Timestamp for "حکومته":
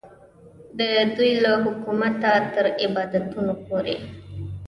1.63-2.31